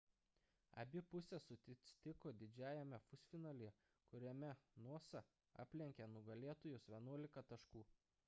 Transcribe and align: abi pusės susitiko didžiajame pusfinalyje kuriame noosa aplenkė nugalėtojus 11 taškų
abi 0.83 1.01
pusės 1.09 1.43
susitiko 1.49 2.31
didžiajame 2.43 2.99
pusfinalyje 3.11 3.73
kuriame 4.13 4.49
noosa 4.87 5.21
aplenkė 5.65 6.07
nugalėtojus 6.15 6.89
11 6.97 7.45
taškų 7.53 7.85